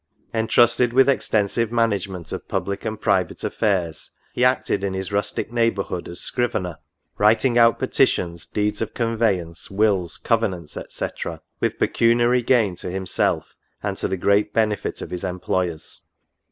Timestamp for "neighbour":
5.53-5.83